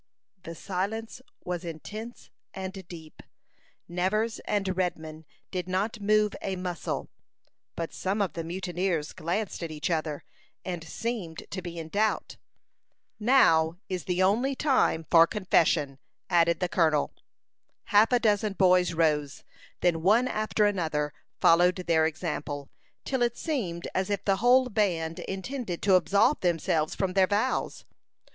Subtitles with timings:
[0.41, 3.21] The silence was intense and deep.
[3.87, 7.07] Nevers and Redman did not move a muscle,
[7.75, 10.23] but some of the mutineers glanced at each other,
[10.65, 12.37] and seemed to be in doubt.
[13.19, 15.99] "Now is the only time for confession,"
[16.31, 17.13] added the colonel.
[17.83, 19.43] Half a dozen boys rose;
[19.81, 22.71] then one after another followed their example,
[23.05, 27.85] till it seemed as if the whole band intended to absolve themselves from their vows.